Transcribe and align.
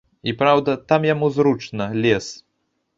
І 0.29 0.33
праўда, 0.39 0.71
там 0.93 1.07
яму 1.13 1.31
зручна, 1.37 1.91
лес. 2.03 2.35